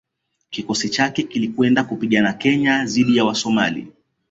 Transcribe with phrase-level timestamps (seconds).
[0.49, 3.93] Kikosi chake kilikwenda kupigania Kenya dhidi ya Wasomali